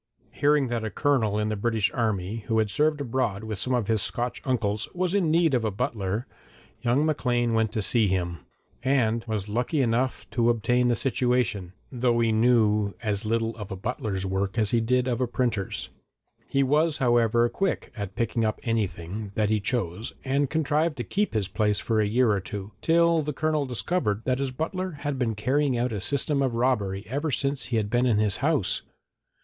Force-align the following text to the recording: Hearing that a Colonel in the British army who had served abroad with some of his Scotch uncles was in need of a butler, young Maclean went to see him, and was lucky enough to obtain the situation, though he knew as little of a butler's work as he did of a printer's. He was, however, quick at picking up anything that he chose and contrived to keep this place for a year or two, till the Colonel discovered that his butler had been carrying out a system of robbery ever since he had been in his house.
Hearing 0.31 0.67
that 0.69 0.83
a 0.83 0.89
Colonel 0.89 1.37
in 1.37 1.49
the 1.49 1.55
British 1.55 1.93
army 1.93 2.37
who 2.47 2.57
had 2.57 2.71
served 2.71 3.01
abroad 3.01 3.43
with 3.43 3.59
some 3.59 3.75
of 3.75 3.85
his 3.87 4.01
Scotch 4.01 4.41
uncles 4.45 4.89
was 4.95 5.13
in 5.13 5.29
need 5.29 5.53
of 5.53 5.63
a 5.63 5.69
butler, 5.69 6.25
young 6.81 7.05
Maclean 7.05 7.53
went 7.53 7.71
to 7.73 7.83
see 7.83 8.07
him, 8.07 8.39
and 8.81 9.23
was 9.27 9.47
lucky 9.47 9.79
enough 9.79 10.27
to 10.31 10.49
obtain 10.49 10.87
the 10.87 10.95
situation, 10.95 11.73
though 11.91 12.19
he 12.19 12.31
knew 12.31 12.95
as 13.03 13.25
little 13.27 13.55
of 13.57 13.69
a 13.69 13.75
butler's 13.75 14.25
work 14.25 14.57
as 14.57 14.71
he 14.71 14.81
did 14.81 15.07
of 15.07 15.21
a 15.21 15.27
printer's. 15.27 15.89
He 16.47 16.63
was, 16.63 16.97
however, 16.97 17.47
quick 17.47 17.93
at 17.95 18.15
picking 18.15 18.43
up 18.43 18.59
anything 18.63 19.31
that 19.35 19.51
he 19.51 19.59
chose 19.59 20.13
and 20.25 20.49
contrived 20.49 20.97
to 20.97 21.03
keep 21.03 21.29
this 21.33 21.47
place 21.47 21.79
for 21.79 22.01
a 22.01 22.07
year 22.07 22.31
or 22.31 22.39
two, 22.39 22.71
till 22.81 23.21
the 23.21 23.33
Colonel 23.33 23.67
discovered 23.67 24.23
that 24.25 24.39
his 24.39 24.49
butler 24.49 24.93
had 25.01 25.19
been 25.19 25.35
carrying 25.35 25.77
out 25.77 25.93
a 25.93 25.99
system 25.99 26.41
of 26.41 26.55
robbery 26.55 27.03
ever 27.07 27.29
since 27.29 27.65
he 27.65 27.77
had 27.77 27.91
been 27.91 28.07
in 28.07 28.17
his 28.17 28.37
house. 28.37 28.81